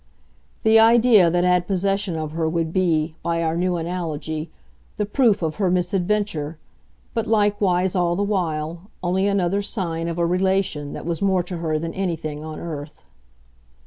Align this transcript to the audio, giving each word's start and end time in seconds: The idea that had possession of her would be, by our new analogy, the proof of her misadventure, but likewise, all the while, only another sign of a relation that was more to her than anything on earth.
The 0.63 0.79
idea 0.79 1.29
that 1.29 1.43
had 1.43 1.67
possession 1.67 2.15
of 2.15 2.31
her 2.31 2.49
would 2.49 2.73
be, 2.73 3.13
by 3.21 3.43
our 3.43 3.55
new 3.55 3.75
analogy, 3.77 4.49
the 4.97 5.05
proof 5.05 5.43
of 5.43 5.57
her 5.57 5.69
misadventure, 5.69 6.57
but 7.13 7.27
likewise, 7.27 7.93
all 7.93 8.15
the 8.15 8.23
while, 8.23 8.89
only 9.03 9.27
another 9.27 9.61
sign 9.61 10.07
of 10.07 10.17
a 10.17 10.25
relation 10.25 10.93
that 10.93 11.05
was 11.05 11.21
more 11.21 11.43
to 11.43 11.57
her 11.57 11.77
than 11.77 11.93
anything 11.93 12.43
on 12.43 12.59
earth. 12.59 13.03